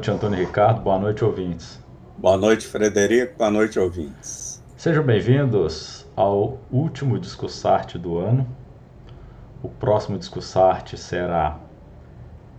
[0.00, 0.80] Boa noite, Antônio Ricardo.
[0.80, 1.78] Boa noite, ouvintes.
[2.16, 3.36] Boa noite, Frederico.
[3.36, 4.64] Boa noite, ouvintes.
[4.74, 8.48] Sejam bem-vindos ao último Discussarte do ano.
[9.62, 11.58] O próximo Discussarte será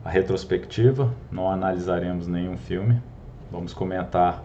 [0.05, 1.11] a retrospectiva.
[1.31, 3.01] Não analisaremos nenhum filme.
[3.51, 4.43] Vamos comentar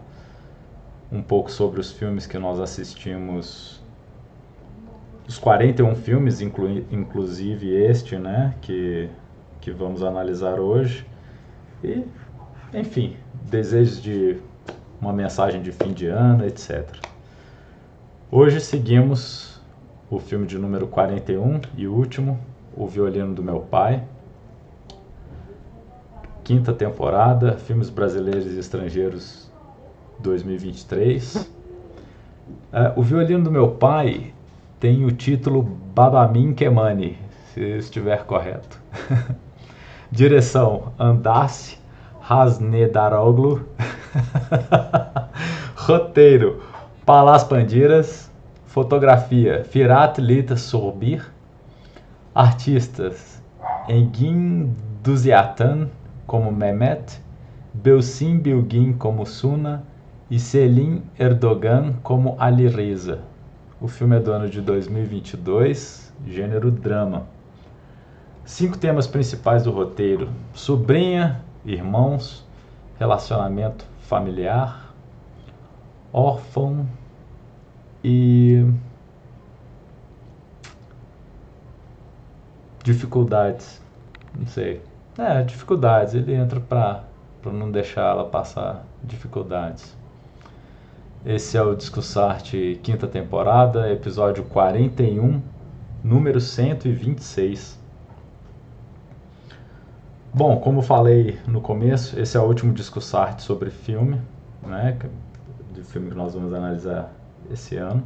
[1.11, 3.79] um pouco sobre os filmes que nós assistimos.
[5.27, 9.07] Os 41 filmes, inclu inclusive este, né, que,
[9.61, 11.05] que vamos analisar hoje.
[11.83, 12.03] E
[12.73, 13.15] enfim,
[13.49, 14.37] desejos de
[14.99, 16.85] uma mensagem de fim de ano, etc.
[18.29, 19.61] Hoje seguimos
[20.09, 22.39] o filme de número 41 e último,
[22.75, 24.03] O Violino do Meu Pai.
[26.43, 29.49] Quinta temporada, filmes brasileiros e estrangeiros
[30.19, 31.49] 2023.
[32.71, 34.33] É, o Violino do Meu Pai
[34.79, 37.17] tem o título Babamin Kemani,
[37.53, 38.79] se estiver correto.
[40.11, 41.77] Direção Andasse
[42.29, 43.65] Hasnedaroglu.
[45.75, 46.61] Roteiro:
[47.05, 48.29] Palas Pandiras.
[48.65, 51.31] Fotografia: Firat Lita Sorbir.
[52.35, 53.41] Artistas:
[53.87, 55.89] Engin Duziatan
[56.25, 57.21] como Mehmet,
[57.73, 59.83] Belsim Bilgin como Suna
[60.29, 63.21] e Selim Erdogan como Ali Reza.
[63.79, 67.25] O filme é do ano de 2022, gênero drama.
[68.43, 72.45] Cinco temas principais do roteiro: sobrinha, irmãos,
[72.97, 74.93] relacionamento familiar,
[76.13, 76.87] órfão
[78.03, 78.65] e
[82.83, 83.81] dificuldades.
[84.33, 84.81] Não sei.
[85.17, 86.13] É, dificuldades.
[86.13, 87.03] Ele entra para
[87.45, 89.95] não deixar ela passar dificuldades.
[91.25, 95.41] Esse é o Discussarte quinta temporada, episódio 41,
[96.01, 97.77] número 126.
[100.37, 104.21] Bom, como falei no começo, esse é o último Discussarte sobre filme,
[104.61, 104.95] né?
[105.73, 107.11] De filme que nós vamos analisar
[107.51, 108.03] esse ano.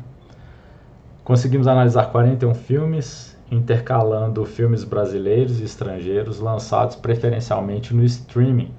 [1.26, 8.72] Conseguimos analisar 41 filmes, intercalando filmes brasileiros e estrangeiros lançados preferencialmente no streaming,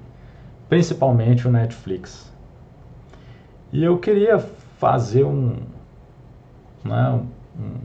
[0.67, 2.33] principalmente o Netflix.
[3.71, 4.39] E eu queria
[4.79, 5.57] fazer um,
[6.83, 7.21] né,
[7.55, 7.75] um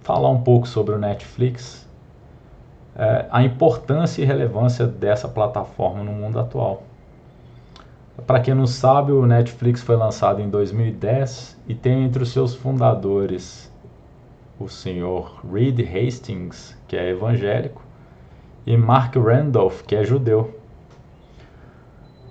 [0.00, 1.86] falar um pouco sobre o Netflix
[2.96, 6.82] é, a importância e relevância dessa plataforma no mundo atual.
[8.26, 12.54] Para quem não sabe, o Netflix foi lançado em 2010 e tem entre os seus
[12.54, 13.70] fundadores
[14.58, 17.82] o senhor Reed Hastings, que é evangélico,
[18.66, 20.60] e Mark Randolph, que é judeu.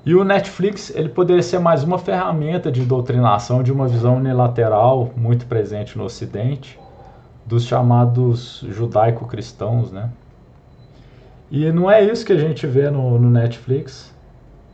[0.05, 5.11] E o Netflix ele poderia ser mais uma ferramenta de doutrinação de uma visão unilateral
[5.17, 6.79] muito presente no Ocidente
[7.45, 10.09] dos chamados judaico-cristãos, né?
[11.51, 14.13] E não é isso que a gente vê no, no Netflix,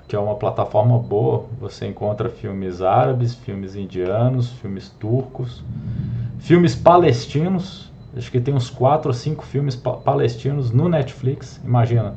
[0.07, 1.45] que é uma plataforma boa.
[1.59, 5.63] Você encontra filmes árabes, filmes indianos, filmes turcos,
[6.39, 7.91] filmes palestinos.
[8.15, 11.61] Acho que tem uns quatro ou cinco filmes pa palestinos no Netflix.
[11.63, 12.15] Imagina,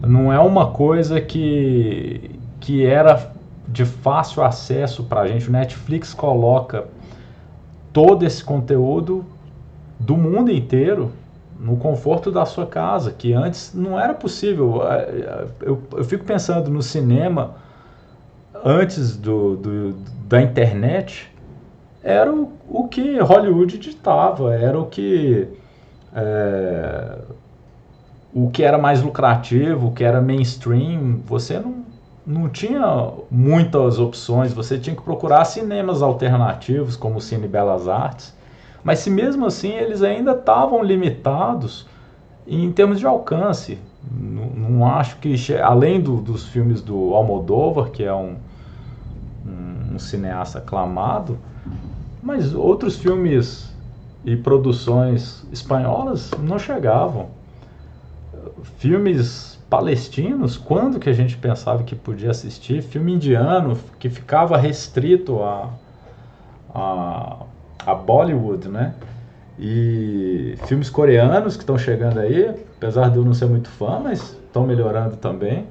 [0.00, 2.30] não é uma coisa que
[2.60, 3.30] que era
[3.68, 5.48] de fácil acesso para a gente.
[5.48, 6.86] O Netflix coloca
[7.92, 9.24] todo esse conteúdo
[10.00, 11.12] do mundo inteiro
[11.64, 14.82] no conforto da sua casa, que antes não era possível.
[15.62, 17.54] Eu, eu fico pensando no cinema
[18.62, 19.92] antes do, do
[20.28, 21.32] da internet,
[22.02, 25.48] era o, o, que Hollywood ditava, era o que
[26.14, 27.18] é,
[28.34, 31.22] o que era mais lucrativo, o que era mainstream.
[31.24, 31.76] Você não,
[32.26, 38.33] não tinha muitas opções, você tinha que procurar cinemas alternativos, como o Cine Belas Artes
[38.84, 41.86] mas se mesmo assim eles ainda estavam limitados
[42.46, 43.78] em termos de alcance.
[44.10, 48.36] Não, não acho que, além do, dos filmes do Almodóvar, que é um,
[49.46, 51.38] um, um cineasta aclamado,
[52.22, 53.72] mas outros filmes
[54.24, 57.28] e produções espanholas não chegavam.
[58.76, 62.82] Filmes palestinos, quando que a gente pensava que podia assistir?
[62.82, 65.70] Filme indiano, que ficava restrito a,
[66.74, 67.36] a
[67.86, 68.94] a Bollywood, né?
[69.58, 74.20] E filmes coreanos que estão chegando aí, apesar de eu não ser muito fã, mas
[74.46, 75.66] estão melhorando também.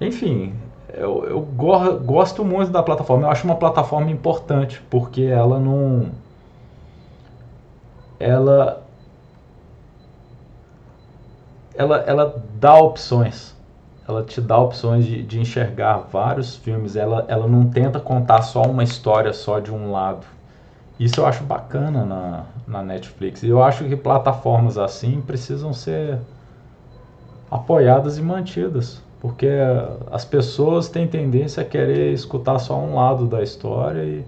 [0.00, 0.54] Enfim,
[0.92, 3.26] eu, eu go gosto muito da plataforma.
[3.26, 6.10] Eu acho uma plataforma importante, porque ela não.
[8.18, 8.82] Ela.
[11.74, 13.57] Ela, ela dá opções
[14.08, 16.96] ela te dá opções de, de enxergar vários filmes.
[16.96, 20.26] Ela, ela não tenta contar só uma história só de um lado.
[20.98, 23.42] Isso eu acho bacana na, na Netflix.
[23.42, 26.18] Eu acho que plataformas assim precisam ser
[27.50, 29.02] apoiadas e mantidas.
[29.20, 29.48] Porque
[30.10, 34.24] as pessoas têm tendência a querer escutar só um lado da história e,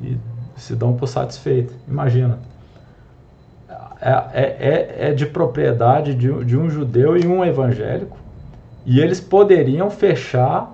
[0.00, 0.18] e
[0.56, 1.74] se dão por satisfeitas.
[1.88, 2.38] Imagina.
[4.00, 8.21] É, é, é, é de propriedade de, de um judeu e um evangélico.
[8.84, 10.72] E eles poderiam fechar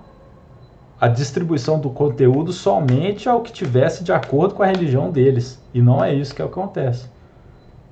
[1.01, 5.61] a distribuição do conteúdo somente ao que tivesse de acordo com a religião deles.
[5.73, 7.07] E não é isso que acontece.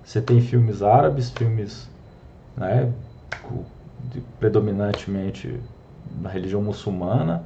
[0.02, 1.88] Você tem filmes árabes, filmes
[2.56, 2.90] né,
[4.40, 5.60] predominantemente
[6.20, 7.44] na religião muçulmana.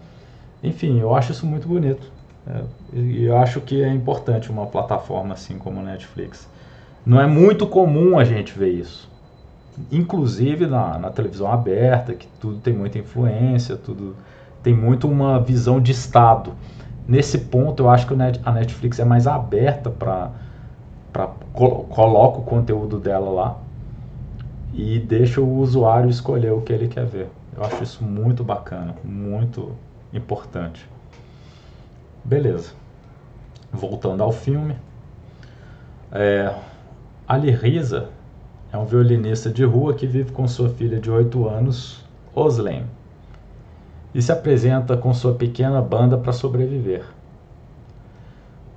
[0.63, 2.11] Enfim, eu acho isso muito bonito.
[2.47, 2.63] É,
[2.95, 6.49] e eu acho que é importante uma plataforma assim como a Netflix.
[7.05, 9.10] Não é muito comum a gente ver isso.
[9.91, 14.17] Inclusive na, na televisão aberta, que tudo tem muita influência, tudo
[14.63, 16.53] tem muito uma visão de Estado.
[17.07, 20.31] Nesse ponto, eu acho que a Netflix é mais aberta para
[21.53, 23.59] col coloca o conteúdo dela lá
[24.73, 27.29] e deixa o usuário escolher o que ele quer ver.
[27.57, 29.73] Eu acho isso muito bacana, muito
[30.13, 30.89] importante.
[32.25, 32.73] Beleza.
[33.73, 34.77] Voltando ao filme.
[36.13, 36.55] É,
[37.27, 38.09] Ali Riza
[38.73, 42.85] é um violinista de rua que vive com sua filha de 8 anos, Oslem
[44.15, 47.05] e se apresenta com sua pequena banda para sobreviver.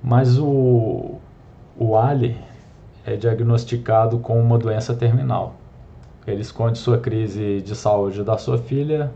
[0.01, 1.15] Mas o,
[1.77, 2.37] o Ali
[3.05, 5.55] é diagnosticado com uma doença terminal.
[6.25, 9.11] Ele esconde sua crise de saúde da sua filha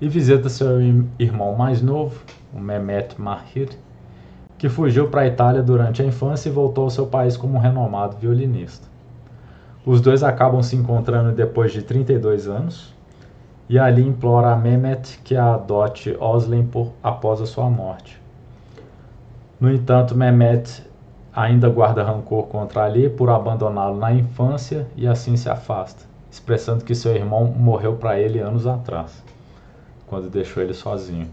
[0.00, 0.80] e visita seu
[1.18, 2.20] irmão mais novo,
[2.52, 3.70] o Mehmet Mahir,
[4.58, 7.60] que fugiu para a Itália durante a infância e voltou ao seu país como um
[7.60, 8.91] renomado violinista.
[9.84, 12.94] Os dois acabam se encontrando depois de 32 anos
[13.68, 18.20] e ali implora a Mehmet que a adote Oslem por, após a sua morte.
[19.60, 20.84] No entanto, Mehmet
[21.34, 26.94] ainda guarda rancor contra Ali por abandoná-lo na infância e assim se afasta, expressando que
[26.94, 29.22] seu irmão morreu para ele anos atrás,
[30.06, 31.28] quando deixou ele sozinho.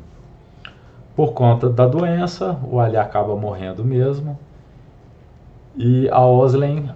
[1.16, 4.40] Por conta da doença, o Ali acaba morrendo mesmo
[5.76, 6.90] e a Oslem,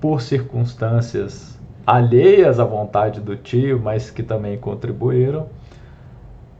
[0.00, 5.46] por circunstâncias alheias à vontade do tio, mas que também contribuíram,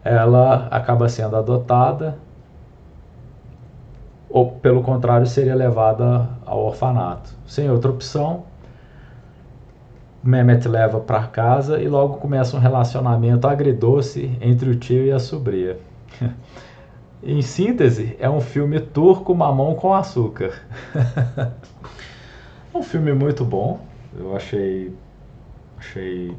[0.04, 2.16] ela acaba sendo adotada
[4.30, 7.30] ou pelo contrário seria levada ao orfanato.
[7.46, 8.44] Sem outra opção,
[10.22, 15.18] Mehmet leva para casa e logo começa um relacionamento agridoce entre o tio e a
[15.18, 15.76] sobrinha.
[17.22, 20.52] em síntese, é um filme turco mamão com açúcar.
[22.76, 23.80] é um filme muito bom,
[24.18, 24.92] eu achei
[25.78, 26.36] Achei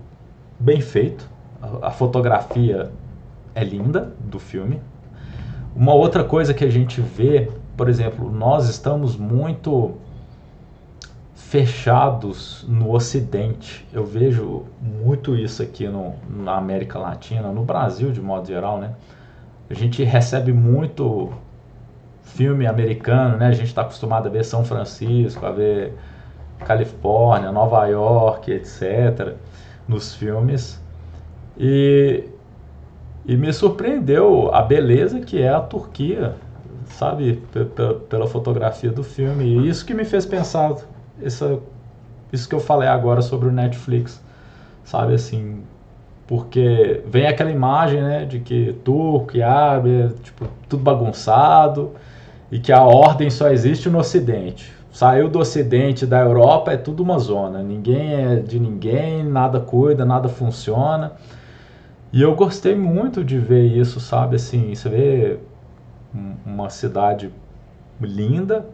[0.59, 1.29] bem feito.
[1.61, 2.91] A, a fotografia
[3.53, 4.81] é linda do filme.
[5.75, 9.95] Uma outra coisa que a gente vê, por exemplo, nós estamos muito
[11.35, 13.87] fechados no Ocidente.
[13.93, 18.95] Eu vejo muito isso aqui no, na América Latina, no Brasil de modo geral, né?
[19.69, 21.31] A gente recebe muito
[22.23, 23.47] filme americano, né?
[23.47, 25.93] A gente está acostumado a ver São Francisco, a ver
[26.65, 29.35] Califórnia, Nova York, etc.,
[29.87, 30.81] nos filmes.
[31.57, 32.25] E,
[33.25, 36.35] e me surpreendeu a beleza que é a Turquia,
[36.85, 37.41] sabe,
[38.09, 39.45] pela fotografia do filme.
[39.45, 40.75] E isso que me fez pensar,
[41.21, 41.59] essa,
[42.31, 44.21] isso que eu falei agora sobre o Netflix,
[44.83, 45.63] sabe, assim,
[46.27, 51.91] porque vem aquela imagem, né, de que turco e árabe, tipo, tudo bagunçado
[52.51, 57.03] e que a ordem só existe no Ocidente saiu do Ocidente, da Europa, é tudo
[57.03, 57.61] uma zona.
[57.61, 61.13] Ninguém é de ninguém, nada cuida, nada funciona.
[62.11, 64.37] E eu gostei muito de ver isso, sabe?
[64.37, 65.39] Assim, você vê
[66.45, 67.31] uma cidade
[67.99, 68.65] linda,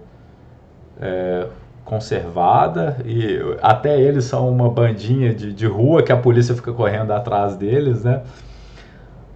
[1.01, 1.48] é,
[1.84, 7.12] conservada, e até eles são uma bandinha de, de rua que a polícia fica correndo
[7.12, 8.22] atrás deles, né?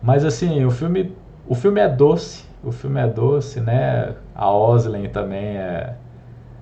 [0.01, 1.13] Mas assim, o filme,
[1.47, 4.13] o filme é doce, o filme é doce, né?
[4.35, 5.95] A Oslin também é,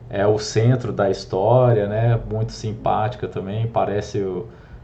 [0.09, 2.19] é o centro da história, né?
[2.29, 4.23] Muito simpática também, parece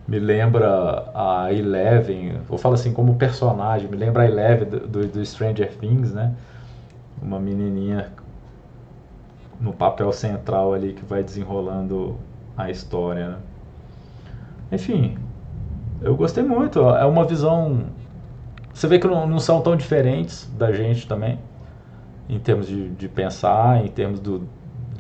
[0.08, 5.08] me lembra a Eleven, eu falo assim como personagem, me lembra a Eleven do, do,
[5.08, 6.34] do Stranger Things, né?
[7.22, 8.12] Uma menininha
[9.60, 12.18] no papel central ali que vai desenrolando
[12.58, 13.38] a história, né?
[14.72, 15.18] Enfim,
[16.02, 16.80] eu gostei muito.
[16.80, 17.86] É uma visão.
[18.74, 21.40] Você vê que não, não são tão diferentes da gente também,
[22.28, 24.48] em termos de, de pensar, em termos do,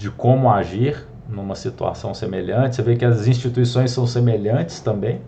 [0.01, 2.75] de como agir numa situação semelhante.
[2.75, 5.21] Você vê que as instituições são semelhantes também.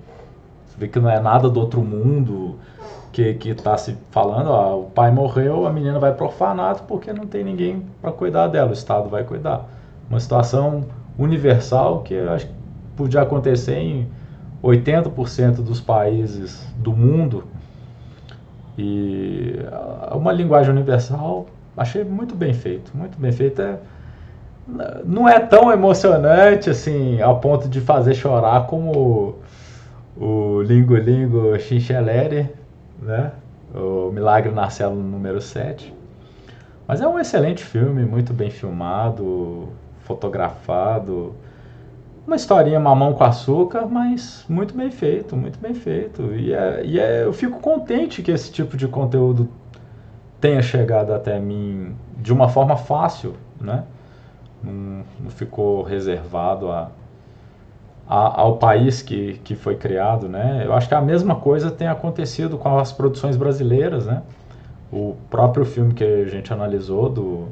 [0.66, 2.56] Você vê que não é nada do outro mundo
[3.12, 4.48] que está se falando.
[4.48, 8.12] Ó, o pai morreu, a menina vai para o orfanato porque não tem ninguém para
[8.12, 8.72] cuidar dela.
[8.72, 9.70] O Estado vai cuidar.
[10.10, 10.86] Uma situação
[11.20, 12.54] universal que eu acho que
[12.98, 14.08] podia acontecer em
[14.64, 17.44] 80% dos países do mundo
[18.76, 19.56] e
[20.12, 21.46] uma linguagem universal
[21.78, 23.62] achei muito bem feito, muito bem feito.
[23.62, 23.78] É,
[25.06, 29.36] não é tão emocionante assim ao ponto de fazer chorar como
[30.16, 32.50] o Lingo Lingo Chincheleri,
[33.02, 33.32] né?
[33.74, 35.94] O Milagre na número 7.
[36.88, 39.70] Mas é um excelente filme, muito bem filmado,
[40.02, 41.34] fotografado.
[42.26, 46.34] Uma historinha mamão com açúcar, mas muito bem feito, muito bem feito.
[46.36, 49.50] E, é, e é, eu fico contente que esse tipo de conteúdo
[50.40, 53.84] tenha chegado até mim de uma forma fácil, né?
[54.64, 56.90] Não, não ficou reservado a,
[58.08, 60.64] a, ao país que, que foi criado, né?
[60.66, 64.22] Eu acho que a mesma coisa tem acontecido com as produções brasileiras, né?
[64.92, 67.48] O próprio filme que a gente analisou do,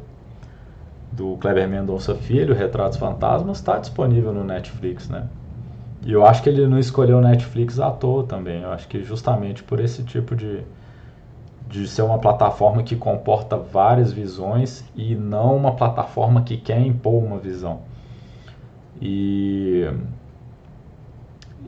[1.12, 5.28] do Kleber Mendonça Filho, Retratos Fantasmas, está disponível no Netflix, né?
[6.04, 8.62] E eu acho que ele não escolheu o Netflix à toa também.
[8.64, 10.62] Eu acho que justamente por esse tipo de,
[11.72, 17.24] de ser uma plataforma que comporta várias visões e não uma plataforma que quer impor
[17.24, 17.80] uma visão.
[19.02, 19.90] E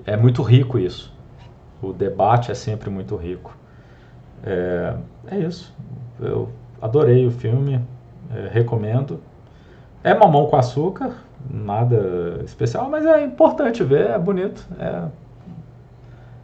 [0.05, 1.11] é muito rico isso.
[1.81, 3.57] O debate é sempre muito rico.
[4.43, 4.93] É,
[5.27, 5.73] é isso.
[6.19, 6.49] Eu
[6.81, 7.79] adorei o filme,
[8.29, 9.21] é, recomendo.
[10.03, 11.15] É mamão com açúcar,
[11.49, 14.67] nada especial, mas é importante ver, é bonito.
[14.77, 15.07] É,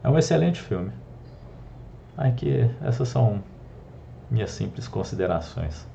[0.05, 0.91] é um excelente filme.
[2.19, 3.43] Aqui, essas são
[4.29, 5.88] minhas simples considerações.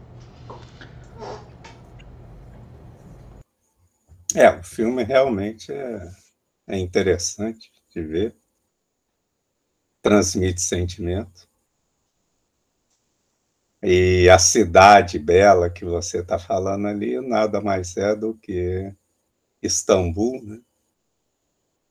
[4.34, 6.10] É, o filme realmente é
[6.66, 8.34] é interessante de ver,
[10.02, 11.48] transmite sentimento.
[13.82, 18.94] E a cidade bela que você está falando ali nada mais é do que
[19.62, 20.60] Istambul, né?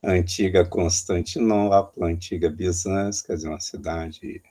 [0.04, 4.42] Antiga Constantinopla, antiga Bizâncio, quer dizer, uma cidade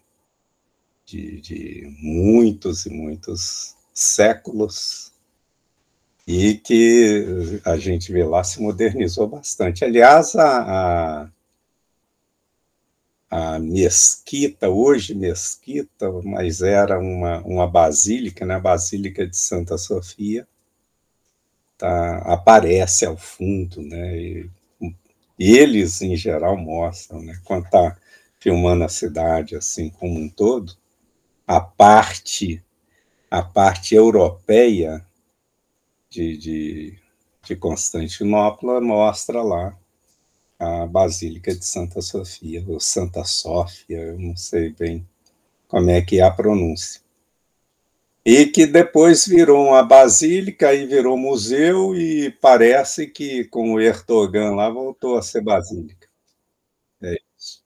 [1.05, 5.11] de, de muitos e muitos séculos,
[6.25, 9.83] e que a gente vê lá se modernizou bastante.
[9.83, 11.27] Aliás, a,
[13.29, 18.55] a, a mesquita, hoje mesquita, mas era uma, uma basílica, né?
[18.55, 20.47] a Basílica de Santa Sofia,
[21.77, 24.17] tá, aparece ao fundo, né?
[24.17, 24.49] E,
[25.37, 27.39] eles, em geral, mostram, né?
[27.43, 27.97] quando está
[28.39, 30.75] filmando a cidade assim como um todo,
[31.47, 32.63] a parte,
[33.29, 35.05] a parte europeia
[36.09, 36.99] de, de,
[37.43, 39.77] de Constantinopla mostra lá
[40.59, 45.05] a Basílica de Santa Sofia, ou Santa Sófia, eu não sei bem
[45.67, 47.02] como é que é a pronúncia.
[48.25, 54.55] E que depois virou uma basílica e virou museu, e parece que com o Erdogan
[54.55, 56.07] lá voltou a ser basílica.
[57.03, 57.63] É isso.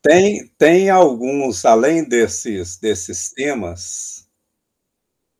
[0.00, 4.26] Tem, tem alguns, além desses, desses temas,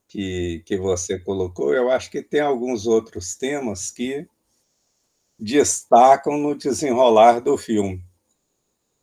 [0.09, 4.27] que, que você colocou, eu acho que tem alguns outros temas que
[5.39, 8.03] destacam no desenrolar do filme.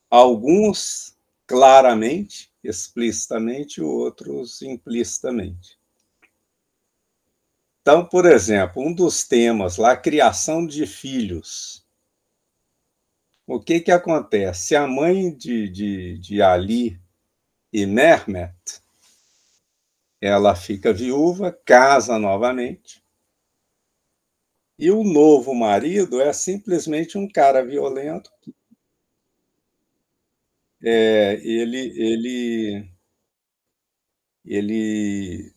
[0.10, 1.18] Alguns
[1.48, 5.78] claramente, explicitamente, outros implicitamente.
[7.82, 11.86] Então, por exemplo, um dos temas lá, criação de filhos.
[13.46, 14.76] O que, que acontece?
[14.76, 17.00] A mãe de, de, de Ali
[17.74, 18.84] e Mehmet
[20.26, 23.04] ela fica viúva, casa novamente.
[24.80, 28.32] E o novo marido é simplesmente um cara violento.
[30.84, 32.90] É, ele, ele,
[34.46, 35.54] ele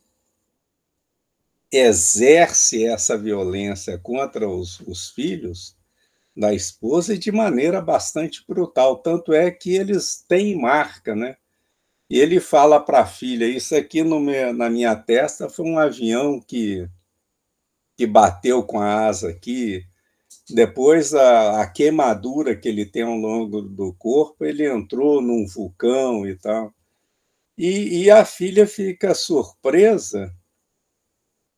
[1.72, 5.76] exerce essa violência contra os, os filhos
[6.36, 8.98] da esposa de maneira bastante brutal.
[8.98, 11.36] Tanto é que eles têm marca, né?
[12.08, 16.40] E ele fala para a filha: Isso aqui meu, na minha testa foi um avião
[16.40, 16.88] que,
[17.96, 19.84] que bateu com a asa aqui.
[20.48, 26.26] Depois, a, a queimadura que ele tem ao longo do corpo, ele entrou num vulcão
[26.26, 26.72] e tal.
[27.58, 30.32] E, e a filha fica surpresa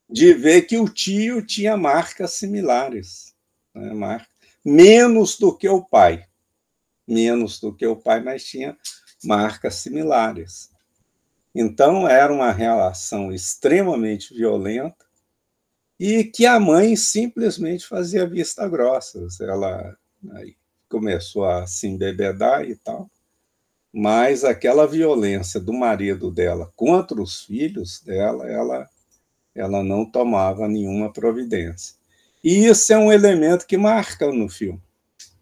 [0.09, 3.35] de ver que o tio tinha marcas similares,
[3.75, 3.93] né?
[3.93, 4.27] Mar...
[4.65, 6.27] menos do que o pai,
[7.07, 8.77] menos do que o pai, mas tinha
[9.23, 10.71] marcas similares.
[11.55, 15.08] Então, era uma relação extremamente violenta
[15.99, 19.27] e que a mãe simplesmente fazia vista grossa.
[19.41, 19.97] Ela
[20.33, 20.57] aí,
[20.89, 23.11] começou a se embebedar e tal,
[23.93, 28.89] mas aquela violência do marido dela contra os filhos dela, ela,
[29.55, 31.97] ela não tomava nenhuma providência.
[32.43, 34.81] E isso é um elemento que marca no filme.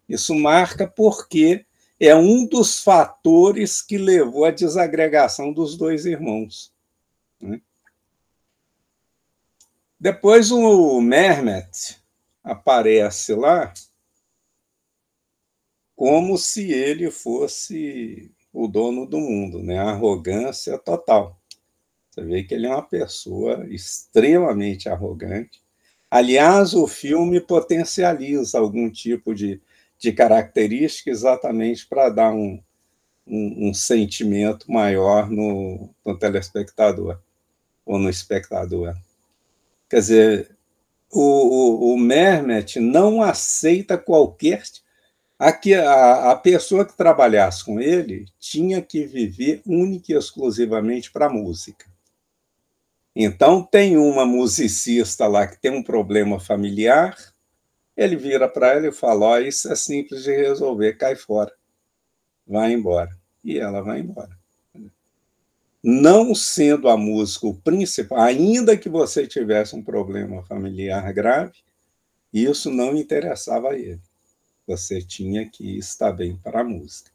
[0.09, 1.65] Isso marca porque
[1.99, 6.71] é um dos fatores que levou à desagregação dos dois irmãos.
[7.39, 7.61] Né?
[9.99, 11.97] Depois o Mehmet
[12.43, 13.73] aparece lá
[15.95, 19.79] como se ele fosse o dono do mundo, né?
[19.79, 21.39] Arrogância total.
[22.11, 25.61] Você vê que ele é uma pessoa extremamente arrogante.
[26.09, 29.59] Aliás, o filme potencializa algum tipo de,
[29.97, 32.61] de característica exatamente para dar um,
[33.25, 37.19] um, um, sentimento maior no, no telespectador
[37.85, 38.95] ou no espectador.
[39.89, 40.57] Quer dizer,
[41.11, 44.63] o, o, o Mermet não aceita qualquer.
[45.39, 51.27] Aqui, a, a pessoa que trabalhasse com ele tinha que viver única e exclusivamente para
[51.27, 51.85] a música.
[53.15, 57.17] Então, tem uma musicista lá que tem um problema familiar,
[57.95, 61.51] ele vira para ela e fala: oh, Isso é simples de resolver, cai fora,
[62.45, 63.09] vai embora.
[63.43, 64.37] E ela vai embora
[65.89, 71.59] não sendo a música o principal, ainda que você tivesse um problema familiar grave,
[72.33, 74.01] isso não interessava a ele.
[74.67, 77.09] Você tinha que estar bem para a música.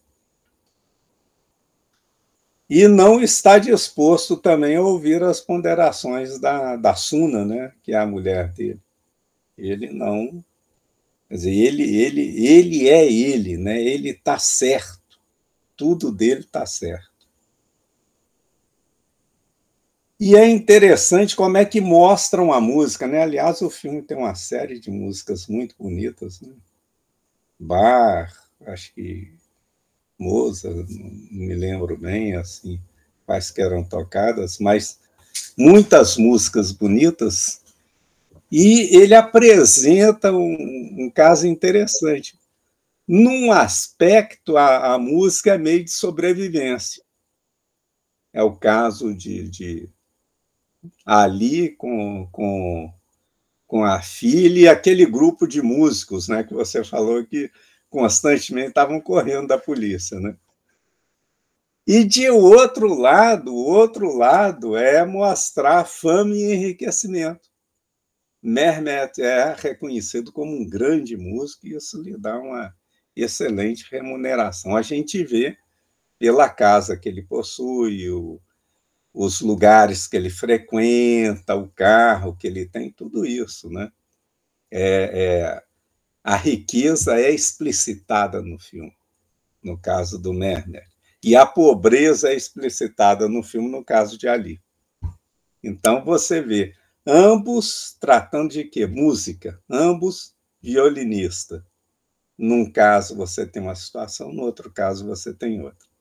[2.68, 7.98] E não está disposto também a ouvir as ponderações da, da Suna, né, que é
[7.98, 8.80] a mulher dele.
[9.58, 10.42] Ele não.
[11.28, 13.78] Quer dizer, ele, ele, ele é ele, né?
[13.82, 15.20] ele está certo.
[15.76, 17.11] Tudo dele está certo.
[20.24, 23.24] E é interessante como é que mostram a música, né?
[23.24, 26.52] Aliás, o filme tem uma série de músicas muito bonitas, né?
[27.58, 28.32] Bar,
[28.64, 29.34] acho que
[30.16, 32.78] Mozart, não me lembro bem, assim,
[33.26, 35.00] quais que eram tocadas, mas
[35.58, 37.60] muitas músicas bonitas.
[38.48, 42.38] E ele apresenta um, um caso interessante.
[43.08, 47.02] Num aspecto, a, a, música é meio de sobrevivência.
[48.32, 49.90] É o caso de, de
[51.04, 52.92] ali com, com,
[53.66, 57.50] com a filha e aquele grupo de músicos né, que você falou que
[57.88, 60.18] constantemente estavam correndo da polícia.
[60.18, 60.36] Né?
[61.86, 67.50] E de outro lado, outro lado é mostrar fama e enriquecimento.
[68.42, 72.74] Mehmet é reconhecido como um grande músico e isso lhe dá uma
[73.14, 74.76] excelente remuneração.
[74.76, 75.56] A gente vê
[76.18, 78.40] pela casa que ele possui, o,
[79.12, 83.92] os lugares que ele frequenta, o carro que ele tem, tudo isso, né?
[84.70, 85.62] É, é,
[86.24, 88.96] a riqueza é explicitada no filme,
[89.62, 90.86] no caso do Merner,
[91.22, 94.60] e a pobreza é explicitada no filme, no caso de Ali.
[95.62, 96.74] Então você vê
[97.06, 98.86] ambos tratando de quê?
[98.86, 101.64] Música, ambos violinista.
[102.38, 105.91] Num caso você tem uma situação, no outro caso você tem outra.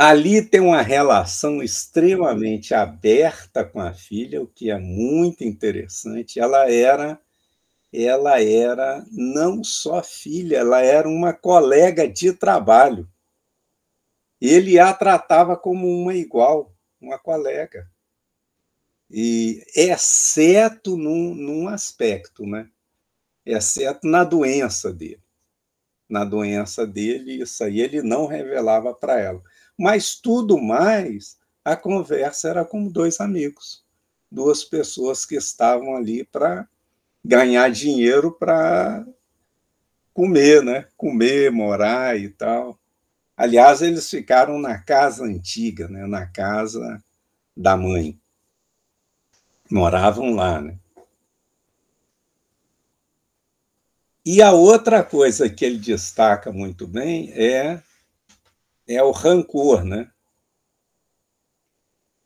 [0.00, 6.38] Ali tem uma relação extremamente aberta com a filha, o que é muito interessante.
[6.38, 7.20] Ela era
[7.92, 13.10] ela era não só filha, ela era uma colega de trabalho.
[14.40, 17.90] Ele a tratava como uma igual, uma colega.
[19.10, 22.70] E exceto num, num aspecto, né?
[23.44, 25.24] Exceto na doença dele.
[26.08, 29.42] Na doença dele, isso aí ele não revelava para ela
[29.78, 33.84] mas tudo mais, a conversa era como dois amigos,
[34.30, 36.68] duas pessoas que estavam ali para
[37.24, 39.06] ganhar dinheiro para
[40.12, 40.88] comer, né?
[40.96, 42.78] Comer, morar e tal.
[43.36, 46.06] Aliás, eles ficaram na casa antiga, né?
[46.06, 47.00] Na casa
[47.56, 48.18] da mãe.
[49.70, 50.76] Moravam lá, né?
[54.24, 57.82] E a outra coisa que ele destaca muito bem é
[58.88, 60.10] é o rancor, né?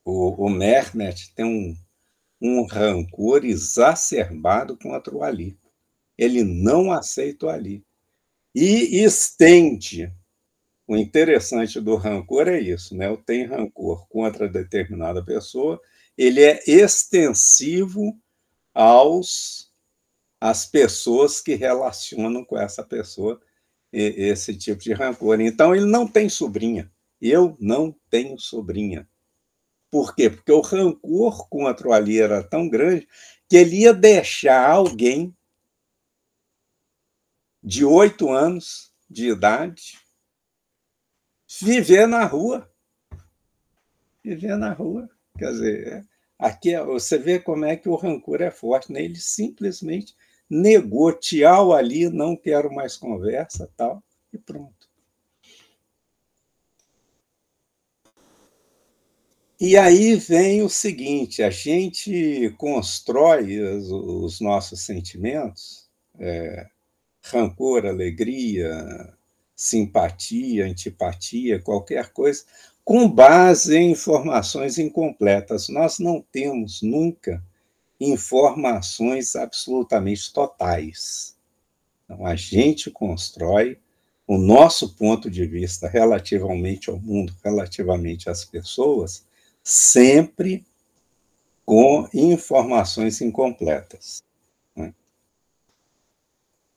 [0.04, 1.76] O, o Mehmet tem um,
[2.40, 5.58] um rancor exacerbado contra o Ali.
[6.16, 7.84] Ele não aceita o Ali.
[8.54, 10.12] E estende.
[10.86, 13.06] O interessante do rancor é isso, né?
[13.08, 15.80] Eu tenho rancor contra determinada pessoa,
[16.16, 18.18] ele é extensivo
[18.74, 19.72] aos
[20.40, 23.40] às pessoas que relacionam com essa pessoa
[23.92, 25.40] esse tipo de rancor.
[25.40, 26.90] Então, ele não tem sobrinha.
[27.20, 29.08] Eu não tenho sobrinha.
[29.90, 30.30] Por quê?
[30.30, 33.06] Porque o rancor contra o Ali era tão grande
[33.48, 35.36] que ele ia deixar alguém
[37.62, 40.00] de oito anos de idade
[41.60, 42.72] viver na rua.
[44.24, 45.08] Viver na rua.
[45.38, 46.06] Quer dizer,
[46.42, 49.00] Aqui é, você vê como é que o rancor é forte, né?
[49.00, 50.16] Ele simplesmente
[50.52, 54.86] negou, tchau ali, não quero mais conversa, tal, e pronto.
[59.58, 65.88] E aí vem o seguinte: a gente constrói os, os nossos sentimentos,
[66.18, 66.66] é,
[67.24, 69.14] rancor, alegria,
[69.56, 72.44] simpatia, antipatia, qualquer coisa,
[72.84, 75.68] com base em informações incompletas.
[75.68, 77.42] Nós não temos nunca
[78.02, 81.36] informações absolutamente totais.
[82.04, 83.78] Então, a gente constrói
[84.26, 89.24] o nosso ponto de vista relativamente ao mundo, relativamente às pessoas,
[89.62, 90.64] sempre
[91.64, 94.22] com informações incompletas.
[94.74, 94.94] Né?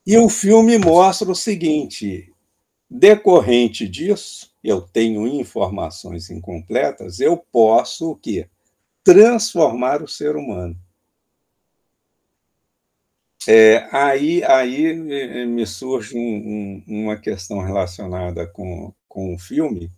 [0.06, 2.32] E o filme mostra o seguinte:
[2.90, 8.48] decorrente disso, eu tenho informações incompletas, eu posso o quê?
[9.04, 10.76] Transformar o ser humano.
[13.47, 14.93] É, aí, aí
[15.45, 19.91] me surge um, um, uma questão relacionada com, com o filme,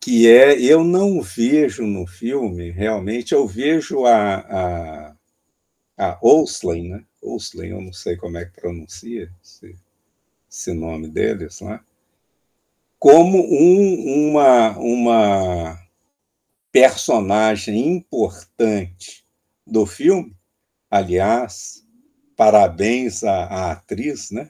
[0.00, 5.16] que é eu não vejo no filme realmente, eu vejo a, a,
[5.96, 7.04] a Oslin, né?
[7.22, 9.76] Oslin, eu não sei como é que pronuncia esse,
[10.50, 11.84] esse nome deles lá,
[12.98, 15.88] como um, uma, uma
[16.72, 19.24] personagem importante
[19.64, 20.36] do filme.
[20.90, 21.86] Aliás,
[22.38, 24.48] parabéns à, à atriz, né?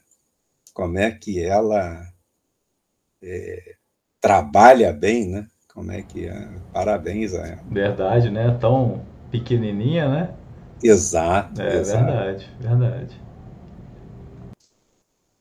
[0.74, 2.06] Como é que ela
[3.22, 3.76] é,
[4.20, 5.46] trabalha bem, né?
[5.72, 6.48] Como é que é?
[6.70, 7.62] Parabéns a ela.
[7.70, 8.56] Verdade, né?
[8.60, 10.34] Tão pequenininha, né?
[10.82, 11.62] Exato.
[11.62, 12.04] É exato.
[12.04, 13.20] verdade, verdade.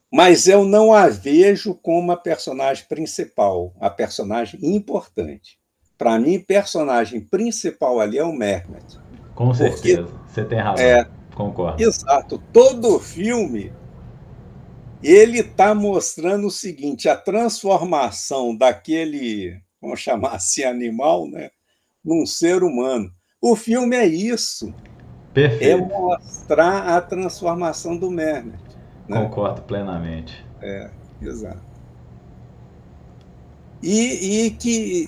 [0.09, 5.59] Mas eu não a vejo como a personagem principal, a personagem importante.
[5.97, 8.97] Para mim, personagem principal ali é o Mehmet.
[9.35, 10.85] Com certeza, você tem razão.
[10.85, 11.05] É,
[11.37, 11.83] Concordo.
[11.83, 12.41] Exato.
[12.51, 13.71] Todo filme
[15.03, 21.51] ele está mostrando o seguinte: a transformação daquele, vamos chamar assim, animal, né,
[22.03, 23.11] num ser humano.
[23.39, 24.73] O filme é isso.
[25.31, 25.63] Perfeito.
[25.63, 28.57] É mostrar a transformação do Mermet.
[29.07, 29.21] Né?
[29.21, 30.43] Concordo plenamente.
[30.59, 30.89] É,
[31.21, 31.61] exato.
[33.83, 35.07] E, e que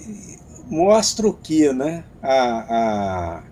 [0.68, 2.04] mostra o que, né?
[2.22, 3.44] A, a,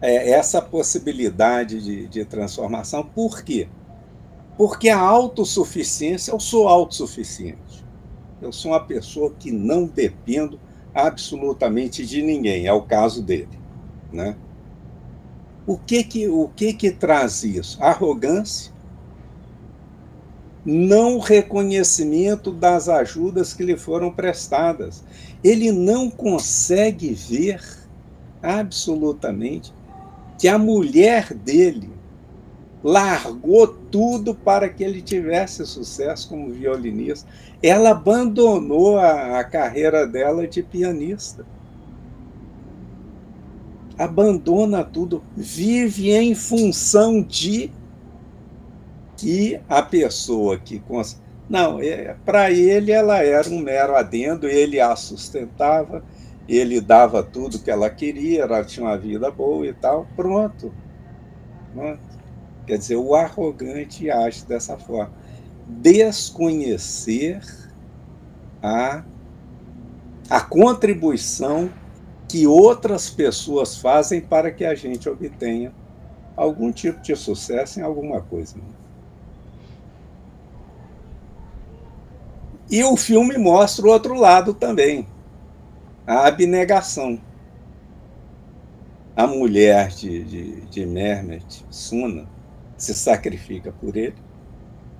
[0.00, 3.04] é, essa possibilidade de, de transformação.
[3.04, 3.68] Por quê?
[4.56, 7.84] Porque a autossuficiência, eu sou autossuficiente.
[8.40, 10.58] Eu sou uma pessoa que não dependo
[10.94, 13.58] absolutamente de ninguém, é o caso dele,
[14.12, 14.36] né?
[15.66, 17.82] O que que o que que traz isso?
[17.82, 18.72] Arrogância,
[20.64, 25.04] não reconhecimento das ajudas que lhe foram prestadas.
[25.42, 27.62] Ele não consegue ver
[28.42, 29.72] absolutamente
[30.38, 31.90] que a mulher dele
[32.82, 37.28] largou tudo para que ele tivesse sucesso como violinista.
[37.62, 41.44] Ela abandonou a, a carreira dela de pianista.
[43.98, 47.72] Abandona tudo, vive em função de
[49.16, 50.78] que a pessoa que
[51.48, 56.04] não, é, para ele ela era um mero adendo, ele a sustentava,
[56.48, 60.72] ele dava tudo que ela queria, ela tinha uma vida boa e tal, pronto.
[61.74, 62.00] pronto.
[62.66, 65.12] Quer dizer, o arrogante age dessa forma.
[65.66, 67.40] Desconhecer
[68.62, 69.02] a,
[70.30, 71.70] a contribuição
[72.28, 75.72] que outras pessoas fazem para que a gente obtenha
[76.36, 78.56] algum tipo de sucesso em alguma coisa.
[82.68, 85.06] E o filme mostra o outro lado também
[86.06, 87.20] a abnegação.
[89.16, 92.26] A mulher de, de, de Mermet, Suna,
[92.76, 94.14] se sacrifica por ele.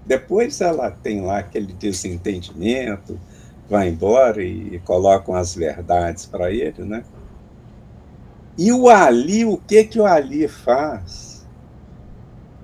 [0.05, 3.21] Depois ela tem lá aquele desentendimento,
[3.69, 7.05] vai embora e, e colocam as verdades para ele, né?
[8.57, 11.47] E o Ali, o que que o Ali faz?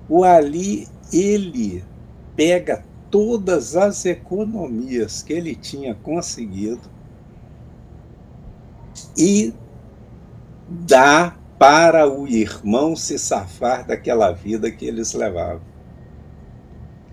[0.09, 1.83] O Ali, ele
[2.35, 6.92] pega todas as economias que ele tinha conseguido
[9.17, 9.53] e
[10.67, 15.61] dá para o irmão se safar daquela vida que eles levavam.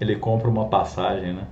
[0.00, 1.46] Ele compra uma passagem, né?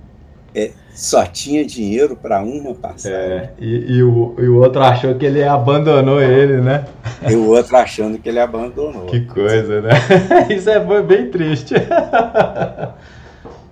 [0.55, 3.17] É, só tinha dinheiro para uma passagem.
[3.17, 6.85] É, e, e, o, e o outro achou que ele abandonou ele, né?
[7.29, 9.05] E o outro achando que ele abandonou.
[9.05, 9.91] Que coisa, né?
[10.49, 11.75] Isso é bem triste.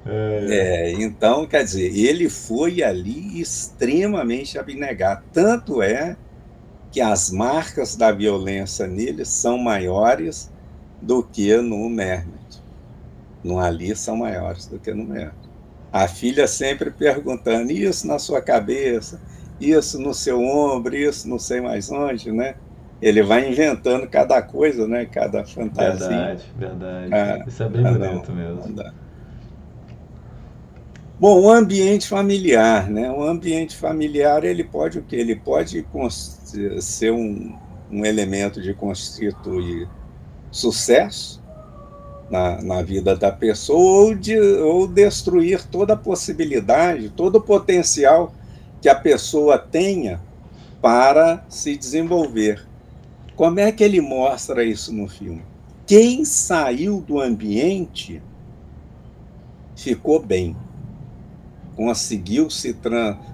[0.10, 5.22] É, então, quer dizer, ele foi ali extremamente abnegado.
[5.34, 6.16] Tanto é
[6.92, 10.52] que as marcas da violência nele são maiores
[11.02, 12.62] do que no Mermet.
[13.44, 15.36] No Ali são maiores do que no Mermet.
[15.92, 19.22] A filha sempre perguntando: isso na sua cabeça,
[19.60, 22.56] isso no seu ombro, isso não sei mais onde, né?
[23.02, 25.06] Ele vai inventando cada coisa, né?
[25.06, 26.08] Cada fantasia.
[26.08, 27.14] Verdade, verdade.
[27.14, 28.68] Ah, isso é bem ah, bonito não, mesmo.
[28.76, 29.07] Não
[31.20, 33.10] Bom, o ambiente familiar, né?
[33.10, 35.16] O ambiente familiar ele pode o quê?
[35.16, 35.84] Ele pode
[36.80, 37.58] ser um,
[37.92, 39.90] um elemento de constituir
[40.52, 41.42] sucesso
[42.30, 48.32] na, na vida da pessoa ou, de, ou destruir toda a possibilidade, todo o potencial
[48.80, 50.22] que a pessoa tenha
[50.80, 52.64] para se desenvolver.
[53.36, 55.42] Como é que ele mostra isso no filme?
[55.88, 58.22] Quem saiu do ambiente
[59.76, 60.56] ficou bem
[61.78, 62.76] conseguiu se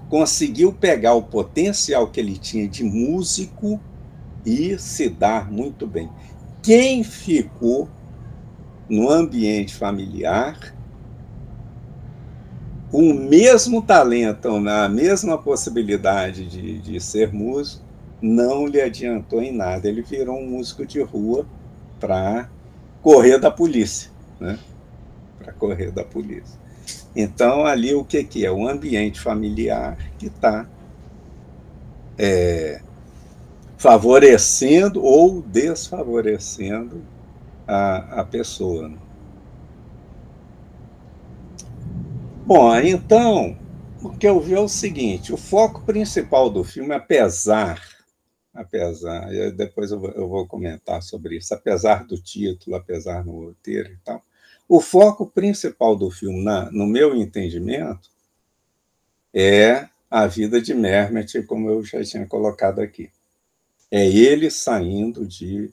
[0.09, 3.79] conseguiu pegar o potencial que ele tinha de músico
[4.45, 6.09] e se dar muito bem.
[6.61, 7.87] Quem ficou
[8.89, 10.75] no ambiente familiar
[12.91, 17.83] com o mesmo talento, na mesma possibilidade de, de ser músico,
[18.21, 19.87] não lhe adiantou em nada.
[19.87, 21.45] Ele virou um músico de rua
[21.99, 22.49] para
[23.01, 24.59] correr da polícia, né?
[25.39, 26.62] Para correr da polícia.
[27.15, 28.51] Então, ali o que, que é?
[28.51, 30.67] O ambiente familiar que está
[32.17, 32.81] é,
[33.77, 37.03] favorecendo ou desfavorecendo
[37.67, 38.91] a, a pessoa.
[42.45, 43.57] Bom, então,
[44.01, 47.81] o que eu vi é o seguinte: o foco principal do filme, apesar,
[48.53, 53.91] apesar, depois eu vou, eu vou comentar sobre isso, apesar do título, apesar do roteiro
[53.91, 54.21] e tal,
[54.67, 58.09] o foco principal do filme, na, no meu entendimento,
[59.33, 63.09] é a vida de Mermet, como eu já tinha colocado aqui.
[63.91, 65.71] É ele saindo de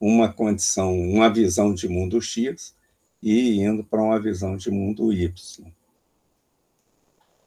[0.00, 2.74] uma condição, uma visão de mundo X
[3.22, 5.72] e indo para uma visão de mundo Y.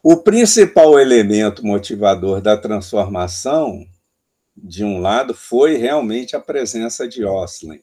[0.01, 3.85] O principal elemento motivador da transformação,
[4.55, 7.81] de um lado, foi realmente a presença de Oslin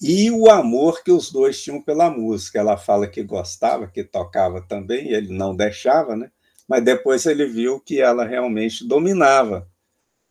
[0.00, 2.58] e o amor que os dois tinham pela música.
[2.58, 6.30] Ela fala que gostava, que tocava também, ele não deixava, né?
[6.68, 9.68] Mas depois ele viu que ela realmente dominava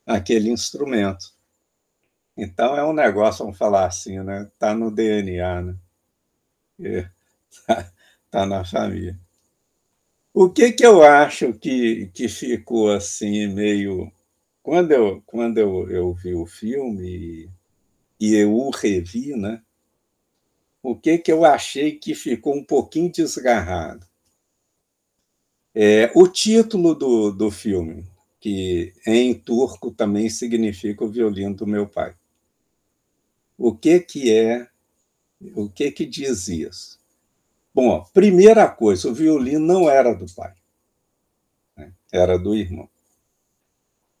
[0.06, 1.34] aquele instrumento.
[2.36, 4.50] Então é um negócio, vamos falar assim, né?
[4.58, 5.76] Tá no DNA, né?
[6.80, 7.08] É,
[7.66, 7.92] tá,
[8.30, 9.18] tá na família.
[10.34, 14.12] O que que eu acho que, que ficou assim meio
[14.62, 17.48] quando eu quando eu, eu vi o filme
[18.18, 19.62] e eu o revi, né?
[20.82, 24.06] O que que eu achei que ficou um pouquinho desgarrado?
[25.74, 28.06] É, o título do, do filme,
[28.40, 32.14] que em turco também significa o violino do meu pai.
[33.58, 34.68] O que que é?
[35.54, 36.98] O que que diz isso?
[37.74, 40.54] Bom, primeira coisa, o violino não era do pai,
[41.76, 41.92] né?
[42.10, 42.88] era do irmão.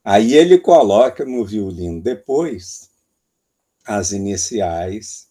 [0.04, 2.90] Aí ele coloca no violino depois
[3.86, 5.28] as iniciais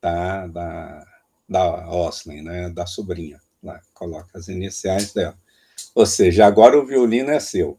[0.00, 1.06] da, da,
[1.48, 3.40] da Oslin, né, da sobrinha.
[3.62, 5.36] Lá, coloca as iniciais dela.
[5.94, 7.78] Ou seja, agora o violino é seu.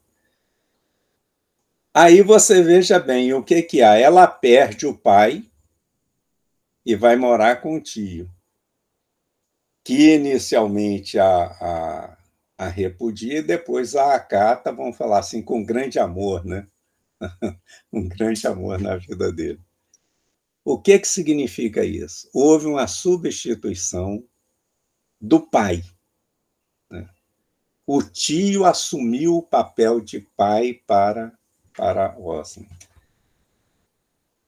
[1.94, 3.96] Aí você veja bem o que, que há.
[3.96, 5.44] Ela perde o pai
[6.84, 8.30] e vai morar com o tio,
[9.84, 12.18] que inicialmente a, a,
[12.58, 16.66] a repudia e depois a acata, vamos falar assim, com grande amor, né?
[17.92, 19.60] um grande amor na vida dele.
[20.64, 22.28] O que, que significa isso?
[22.32, 24.22] Houve uma substituição
[25.20, 25.82] do pai.
[26.90, 27.08] Né?
[27.86, 31.32] O tio assumiu o papel de pai para,
[31.74, 32.68] para Osman.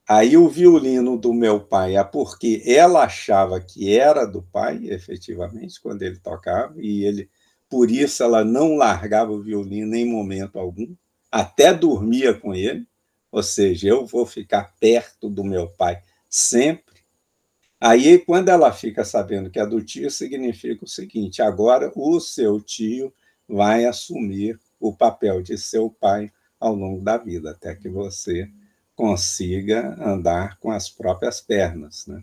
[0.08, 5.80] Aí o violino do meu pai é porque ela achava que era do pai, efetivamente,
[5.80, 7.30] quando ele tocava, e ele,
[7.68, 10.94] por isso ela não largava o violino em momento algum,
[11.30, 12.86] até dormia com ele.
[13.32, 17.00] Ou seja, eu vou ficar perto do meu pai sempre.
[17.80, 22.60] Aí, quando ela fica sabendo que é do tio, significa o seguinte: agora o seu
[22.60, 23.12] tio
[23.48, 28.48] vai assumir o papel de seu pai ao longo da vida, até que você
[28.94, 32.06] consiga andar com as próprias pernas.
[32.06, 32.22] Né?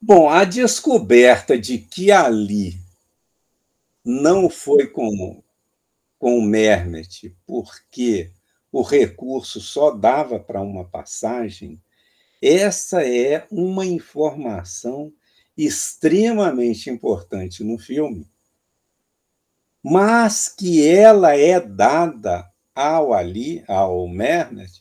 [0.00, 2.78] Bom, a descoberta de que ali
[4.04, 5.42] não foi com,
[6.22, 8.30] com o Mermet, porque
[8.70, 11.82] o recurso só dava para uma passagem,
[12.40, 15.12] essa é uma informação
[15.58, 18.24] extremamente importante no filme,
[19.82, 24.80] mas que ela é dada ao Ali, ao Mehmet,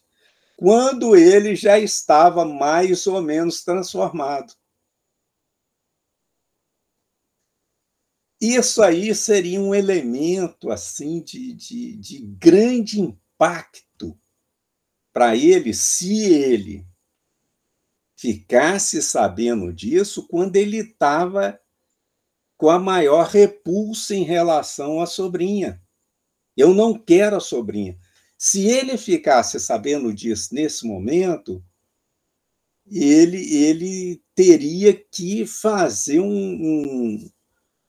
[0.55, 4.53] quando ele já estava mais ou menos transformado.
[8.41, 14.17] Isso aí seria um elemento assim de, de, de grande impacto
[15.13, 16.83] para ele, se ele
[18.17, 21.59] ficasse sabendo disso quando ele estava
[22.57, 25.79] com a maior repulsa em relação à sobrinha.
[26.57, 27.95] Eu não quero a sobrinha.
[28.37, 31.63] Se ele ficasse sabendo disso nesse momento,
[32.87, 37.31] ele, ele teria que fazer um, um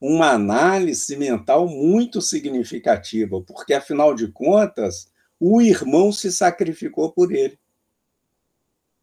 [0.05, 7.57] uma análise mental muito significativa, porque, afinal de contas, o irmão se sacrificou por ele.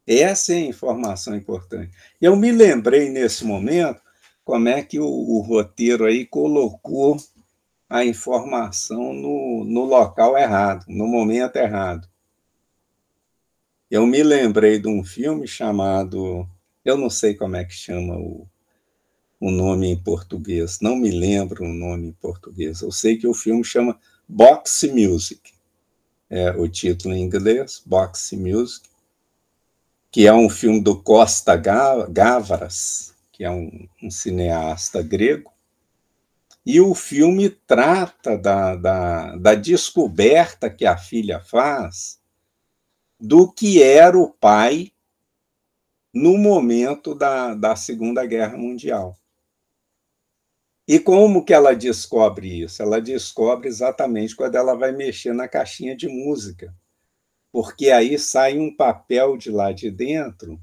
[0.05, 1.95] Essa é a informação importante.
[2.19, 4.01] Eu me lembrei nesse momento
[4.43, 7.15] como é que o, o roteiro aí colocou
[7.89, 12.09] a informação no, no local errado, no momento errado.
[13.89, 16.45] Eu me lembrei de um filme chamado,
[16.83, 18.45] eu não sei como é que chama o,
[19.39, 22.81] o nome em português, não me lembro o nome em português.
[22.81, 23.97] Eu sei que o filme chama
[24.27, 25.53] Box Music,
[26.29, 28.87] é o título em inglês, Box Music,
[30.11, 35.51] que é um filme do Costa Gavras, que é um, um cineasta grego,
[36.65, 42.19] e o filme trata da, da, da descoberta que a filha faz
[43.19, 44.91] do que era o pai
[46.13, 49.17] no momento da, da Segunda Guerra Mundial.
[50.89, 52.81] E como que ela descobre isso?
[52.81, 56.75] Ela descobre exatamente quando ela vai mexer na caixinha de música.
[57.51, 60.59] Porque aí sai um papel de lá de dentro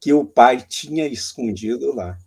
[0.00, 2.18] que o pai tinha escondido lá.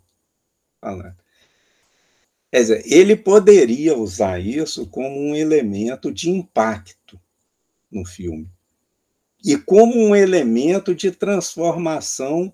[2.50, 7.20] Quer dizer, ele poderia usar isso como um elemento de impacto
[7.92, 8.48] no filme
[9.44, 12.50] e como um elemento de transformação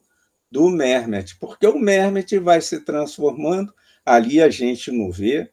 [0.50, 3.72] do Mermet, porque o Mermet vai se transformando
[4.04, 5.50] Ali a gente não vê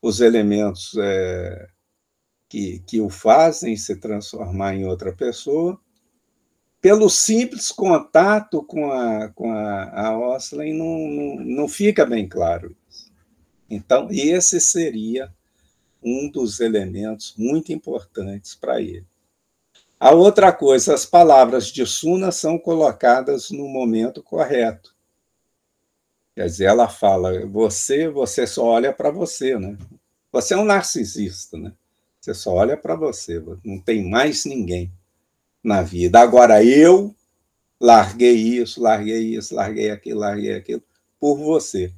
[0.00, 1.68] os elementos é,
[2.48, 5.80] que, que o fazem se transformar em outra pessoa,
[6.80, 12.76] pelo simples contato com a, com a, a Osley, não, não, não fica bem claro
[12.88, 13.10] isso.
[13.70, 15.32] Então, esse seria
[16.02, 19.06] um dos elementos muito importantes para ele.
[19.98, 24.93] A outra coisa, as palavras de Suna são colocadas no momento correto.
[26.34, 29.78] Quer dizer, ela fala, você, você só olha para você, né?
[30.32, 31.72] Você é um narcisista, né?
[32.20, 34.90] Você só olha para você, não tem mais ninguém
[35.62, 36.18] na vida.
[36.18, 37.14] Agora eu
[37.80, 40.82] larguei isso, larguei isso, larguei aquilo, larguei aquilo
[41.20, 41.92] por você.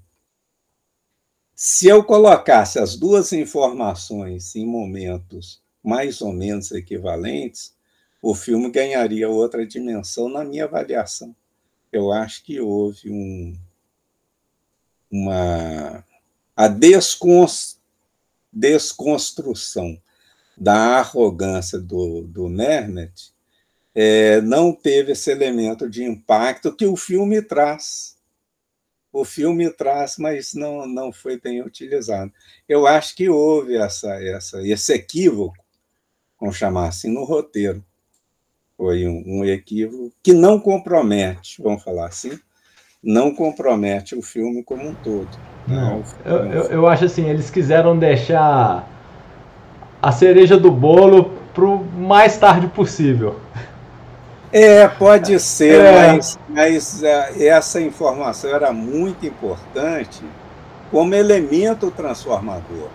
[1.54, 7.74] Se eu colocasse as duas informações em momentos mais ou menos equivalentes,
[8.20, 11.34] o filme ganharia outra dimensão na minha avaliação.
[11.90, 13.54] Eu acho que houve um,
[15.10, 16.04] uma
[16.56, 16.68] a
[18.52, 20.00] desconstrução
[20.56, 23.34] da arrogância do, do Mermet
[23.94, 28.16] é, não teve esse elemento de impacto que o filme traz.
[29.12, 32.30] O filme traz, mas não, não foi bem utilizado.
[32.68, 35.56] Eu acho que houve essa, essa, esse equívoco,
[36.38, 37.82] vamos chamar assim, no roteiro.
[38.76, 42.38] Foi um, um equívoco que não compromete, vamos falar assim,
[43.02, 45.28] não compromete o filme como um todo.
[45.66, 48.88] Não, eu, eu, eu, acho assim, eles quiseram deixar
[50.00, 53.40] a cereja do bolo pro mais tarde possível.
[54.52, 56.12] É, pode ser, é.
[56.12, 60.22] mas, mas é, essa informação era muito importante
[60.90, 62.88] como elemento transformador.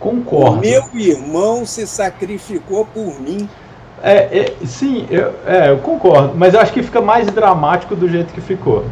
[0.00, 0.56] Concordo.
[0.56, 3.48] O meu irmão se sacrificou por mim.
[4.06, 8.08] É, é, sim, eu, é, eu concordo, mas eu acho que fica mais dramático do
[8.08, 8.84] jeito que ficou.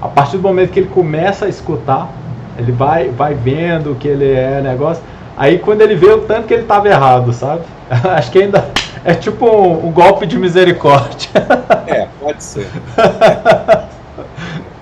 [0.00, 2.10] A partir do momento que ele começa a escutar,
[2.56, 5.02] ele vai, vai vendo o que ele é, negócio.
[5.36, 7.60] Aí quando ele vê o tanto que ele estava errado, sabe?
[8.16, 8.70] acho que ainda
[9.04, 11.28] é tipo um, um, golpe de misericórdia.
[11.86, 12.66] É, pode ser.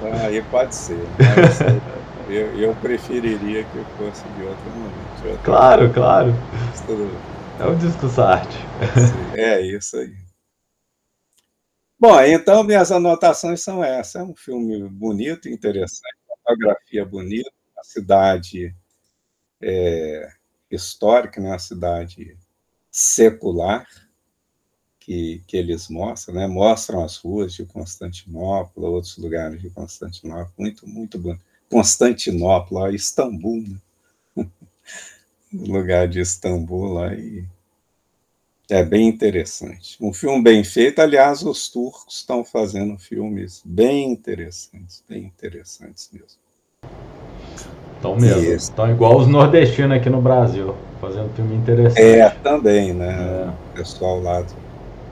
[0.04, 0.26] É.
[0.26, 1.06] Aí pode ser.
[2.28, 5.22] eu, eu preferiria que fosse de outro momento.
[5.22, 5.94] De outro claro, momento.
[5.94, 6.34] claro.
[6.84, 7.08] Tudo
[7.60, 8.56] é um discurso arte.
[9.36, 10.14] É isso aí.
[11.98, 14.16] Bom, então minhas anotações são essas.
[14.16, 18.74] É um filme bonito, interessante, fotografia bonita, uma cidade
[19.60, 20.28] é,
[20.70, 21.50] histórica, né?
[21.50, 22.36] uma cidade
[22.90, 23.86] secular
[24.98, 26.46] que, que eles mostram, né?
[26.46, 31.44] mostram as ruas de Constantinopla, outros lugares de Constantinopla, muito, muito bonito.
[31.70, 33.78] Constantinopla, Istambul, né?
[35.66, 37.44] Lugar de Istambul lá e
[38.68, 39.96] é bem interessante.
[40.00, 46.46] Um filme bem feito, aliás, os turcos estão fazendo filmes bem interessantes, bem interessantes mesmo.
[47.94, 48.52] Estão mesmo.
[48.52, 52.00] Estão igual os nordestinos aqui no Brasil, fazendo filme interessante.
[52.00, 53.46] É, também, né?
[53.46, 53.48] É.
[53.48, 54.44] O pessoal lá,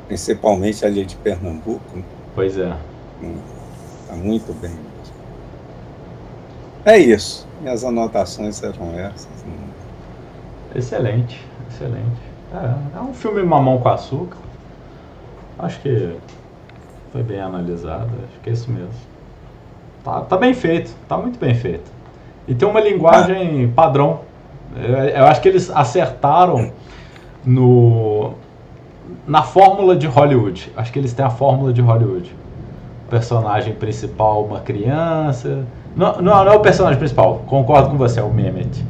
[0.09, 2.05] principalmente ali de Pernambuco.
[2.34, 2.76] Pois é.
[4.03, 4.76] Está muito bem.
[6.84, 7.47] É isso.
[7.62, 9.42] Minhas anotações serão essas.
[9.45, 9.64] Né?
[10.75, 12.20] Excelente, excelente.
[12.53, 14.37] É, é um filme mamão com açúcar.
[15.59, 16.16] Acho que
[17.12, 18.91] foi bem analisado, acho que é isso mesmo.
[20.03, 21.91] Tá, tá bem feito, tá muito bem feito.
[22.47, 24.20] E tem uma linguagem padrão.
[24.77, 26.72] Eu, eu acho que eles acertaram
[27.45, 28.33] no
[29.27, 30.72] na fórmula de Hollywood.
[30.77, 32.35] Acho que eles têm a fórmula de Hollywood.
[33.09, 35.64] Personagem principal, uma criança.
[35.97, 38.85] Não, não, não é o personagem principal, concordo com você, é o Mehmet.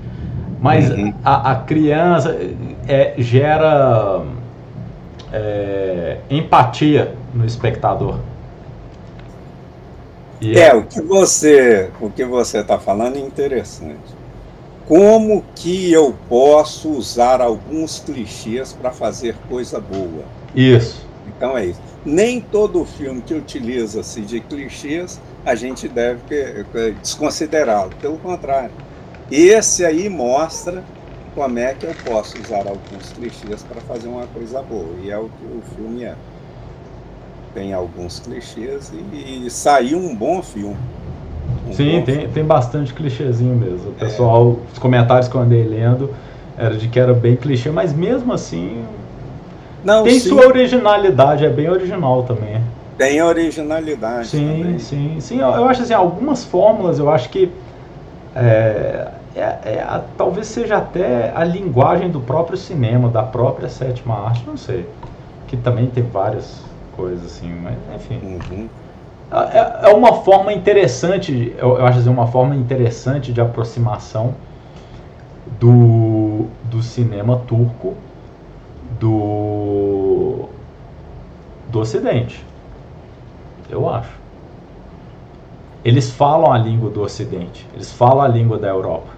[0.65, 1.12] Mas uhum.
[1.23, 2.35] a, a, criança
[2.89, 4.25] é, gera
[5.31, 8.19] é, empatia no espectador.
[10.41, 14.17] E é, é, o que você o que você está falando é interessante.
[14.89, 20.25] Como que eu posso usar alguns clichês para fazer coisa boa?
[20.55, 21.07] Isso.
[21.29, 21.81] Então é isso.
[22.07, 26.65] Nem todo filme que utiliza-se de clichês a gente deve
[27.03, 27.91] desconsiderá-lo.
[28.01, 28.71] Pelo contrário,
[29.31, 30.83] esse aí mostra
[31.35, 34.89] como é que eu posso usar alguns clichês para fazer uma coisa boa.
[35.03, 36.14] E é o que o filme é.
[37.53, 40.77] Tem alguns clichês e, e saiu um bom filme.
[41.68, 42.33] Um Sim, bom tem, filme.
[42.33, 43.91] tem bastante clichêzinho mesmo.
[43.91, 43.99] O é.
[44.01, 44.72] pessoal, é.
[44.72, 46.11] os comentários que eu andei lendo
[46.57, 48.85] era de que era bem clichê, mas mesmo assim.
[49.85, 50.29] Não, tem sim.
[50.29, 52.61] sua originalidade, é bem original também.
[52.97, 54.29] Tem originalidade.
[54.29, 54.79] Sim, também.
[54.79, 55.41] sim, sim.
[55.41, 57.51] Eu, eu acho assim, algumas fórmulas eu acho que
[58.35, 64.45] é, é, é, talvez seja até a linguagem do próprio cinema, da própria sétima arte,
[64.47, 64.89] não sei.
[65.47, 66.62] Que também tem várias
[66.97, 68.20] coisas assim, mas enfim.
[68.22, 68.68] Uhum.
[69.30, 74.35] É, é uma forma interessante, eu, eu acho assim, uma forma interessante de aproximação
[75.59, 77.95] do, do cinema turco
[79.01, 80.49] do,
[81.70, 82.45] do Ocidente.
[83.68, 84.24] Eu acho.
[85.85, 89.12] Eles falam a língua do Ocidente, eles falam a língua da Europa.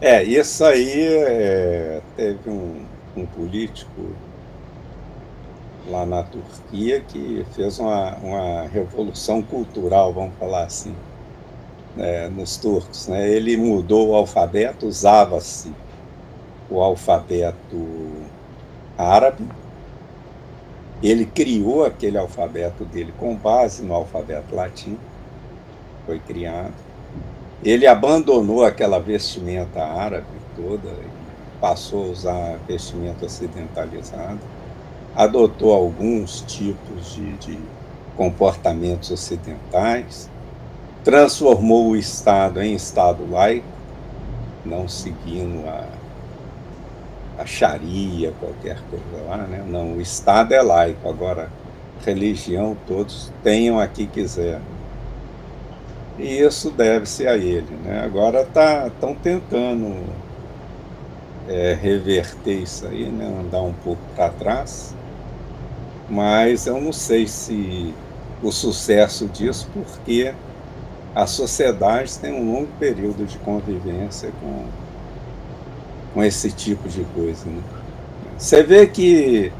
[0.00, 2.84] É, isso aí é, teve um,
[3.16, 4.10] um político
[5.88, 10.94] lá na Turquia que fez uma, uma revolução cultural, vamos falar assim,
[11.94, 13.08] né, nos turcos.
[13.08, 13.28] Né?
[13.30, 15.72] Ele mudou o alfabeto, usava-se
[16.68, 18.12] o alfabeto
[18.98, 19.46] árabe,
[21.08, 24.98] ele criou aquele alfabeto dele com base no alfabeto latino,
[26.04, 26.74] foi criado.
[27.62, 30.26] Ele abandonou aquela vestimenta árabe
[30.56, 30.90] toda
[31.60, 34.38] passou a usar vestimenta ocidentalizada.
[35.14, 37.58] Adotou alguns tipos de, de
[38.16, 40.30] comportamentos ocidentais.
[41.02, 43.66] Transformou o Estado em Estado laico,
[44.64, 45.86] não seguindo a
[47.38, 49.64] a Sharia, qualquer coisa lá, né?
[49.66, 51.50] Não, o Estado é laico, agora
[52.04, 54.60] religião todos tenham a que quiser.
[56.18, 58.02] E isso deve-se a ele, né?
[58.04, 60.04] Agora estão tá, tentando
[61.48, 63.26] é, reverter isso aí, né?
[63.40, 64.94] Andar um pouco para trás,
[66.08, 67.94] mas eu não sei se
[68.42, 70.32] o sucesso disso, porque
[71.14, 74.66] as sociedades têm um longo período de convivência com
[76.16, 77.44] com esse tipo de coisa.
[77.44, 77.62] Né?
[78.38, 79.52] Você vê que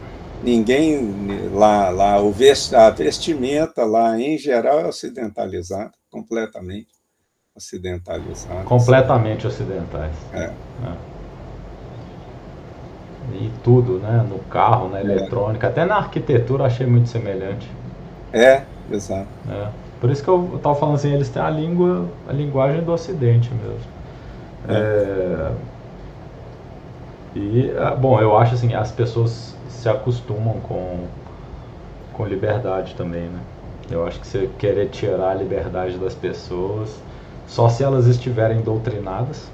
[0.43, 6.89] ninguém lá, lá o vest, a vestimenta lá em geral é ocidentalizada, completamente
[7.55, 8.63] ocidentalizada.
[8.65, 10.15] Completamente ocidentais.
[10.33, 10.45] É.
[10.45, 10.53] é.
[13.35, 14.27] E tudo, né?
[14.27, 15.03] No carro, na é.
[15.03, 15.71] eletrônica, é.
[15.71, 17.71] até na arquitetura achei muito semelhante.
[18.33, 19.29] É, exato.
[19.51, 19.69] É.
[20.01, 23.51] Por isso que eu estava falando assim, eles têm a língua, a linguagem do Ocidente
[23.53, 23.97] mesmo.
[24.69, 25.76] É.
[27.37, 31.07] e, ah, bom, eu acho assim, as pessoas se acostumam com,
[32.15, 33.41] com liberdade também, né?
[33.91, 36.99] Eu acho que você querer tirar a liberdade das pessoas,
[37.47, 39.51] só se elas estiverem doutrinadas,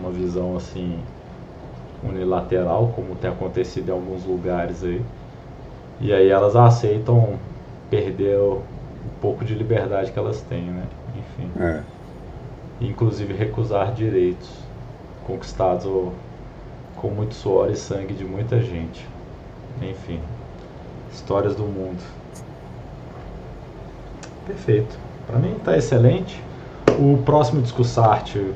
[0.00, 0.94] uma visão assim
[2.08, 5.02] unilateral, como tem acontecido em alguns lugares aí.
[6.00, 7.40] E aí elas aceitam
[7.90, 10.84] perder o, o pouco de liberdade que elas têm, né?
[11.18, 11.50] Enfim.
[11.60, 11.82] É.
[12.80, 14.48] Inclusive recusar direitos
[15.26, 16.12] conquistados ou
[17.00, 19.06] com muito suor e sangue de muita gente.
[19.80, 20.20] Enfim,
[21.12, 22.02] histórias do mundo.
[24.46, 24.98] Perfeito.
[25.26, 26.42] Para mim está excelente.
[26.98, 28.54] O próximo Discussarte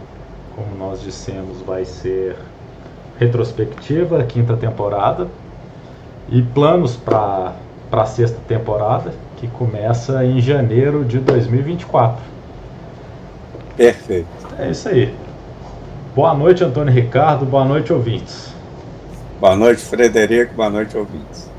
[0.55, 2.37] como nós dissemos, vai ser
[3.19, 5.27] retrospectiva, quinta temporada,
[6.29, 7.55] e planos para
[7.91, 12.23] a sexta temporada, que começa em janeiro de 2024.
[13.77, 14.29] Perfeito.
[14.59, 15.15] É isso aí.
[16.15, 17.47] Boa noite, Antônio Ricardo.
[17.47, 18.53] Boa noite, ouvintes.
[19.41, 20.55] Boa noite, Frederico.
[20.55, 21.52] Boa noite, ouvintes.